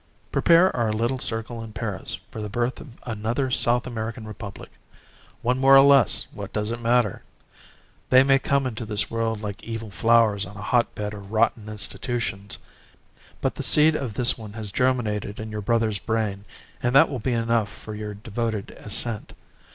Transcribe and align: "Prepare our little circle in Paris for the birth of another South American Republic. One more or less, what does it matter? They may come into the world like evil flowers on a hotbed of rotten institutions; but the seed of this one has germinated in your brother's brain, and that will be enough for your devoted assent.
"Prepare 0.31 0.75
our 0.75 0.91
little 0.91 1.19
circle 1.19 1.63
in 1.63 1.73
Paris 1.73 2.17
for 2.31 2.41
the 2.41 2.49
birth 2.49 2.81
of 2.81 2.87
another 3.03 3.51
South 3.51 3.85
American 3.85 4.25
Republic. 4.27 4.71
One 5.43 5.59
more 5.59 5.77
or 5.77 5.81
less, 5.85 6.25
what 6.33 6.51
does 6.51 6.71
it 6.71 6.81
matter? 6.81 7.21
They 8.09 8.23
may 8.23 8.39
come 8.39 8.65
into 8.65 8.83
the 8.83 9.05
world 9.11 9.41
like 9.43 9.61
evil 9.61 9.91
flowers 9.91 10.43
on 10.43 10.57
a 10.57 10.61
hotbed 10.63 11.13
of 11.13 11.31
rotten 11.31 11.69
institutions; 11.69 12.57
but 13.41 13.53
the 13.53 13.61
seed 13.61 13.95
of 13.95 14.15
this 14.15 14.39
one 14.39 14.53
has 14.53 14.71
germinated 14.71 15.39
in 15.39 15.51
your 15.51 15.61
brother's 15.61 15.99
brain, 15.99 16.45
and 16.81 16.95
that 16.95 17.07
will 17.07 17.19
be 17.19 17.33
enough 17.33 17.69
for 17.71 17.93
your 17.93 18.15
devoted 18.15 18.71
assent. 18.79 19.33